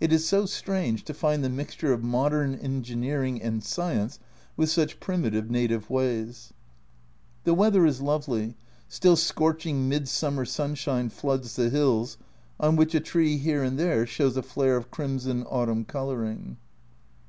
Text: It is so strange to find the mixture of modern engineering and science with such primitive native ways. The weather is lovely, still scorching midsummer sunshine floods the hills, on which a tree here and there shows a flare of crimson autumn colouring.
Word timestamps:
It 0.00 0.12
is 0.12 0.26
so 0.26 0.46
strange 0.46 1.04
to 1.04 1.14
find 1.14 1.44
the 1.44 1.48
mixture 1.48 1.92
of 1.92 2.02
modern 2.02 2.56
engineering 2.56 3.40
and 3.40 3.62
science 3.62 4.18
with 4.56 4.68
such 4.68 4.98
primitive 4.98 5.48
native 5.48 5.88
ways. 5.88 6.52
The 7.44 7.54
weather 7.54 7.86
is 7.86 8.00
lovely, 8.00 8.56
still 8.88 9.14
scorching 9.14 9.88
midsummer 9.88 10.44
sunshine 10.44 11.08
floods 11.08 11.54
the 11.54 11.70
hills, 11.70 12.18
on 12.58 12.74
which 12.74 12.96
a 12.96 13.00
tree 13.00 13.38
here 13.38 13.62
and 13.62 13.78
there 13.78 14.04
shows 14.06 14.36
a 14.36 14.42
flare 14.42 14.76
of 14.76 14.90
crimson 14.90 15.44
autumn 15.44 15.84
colouring. 15.84 16.56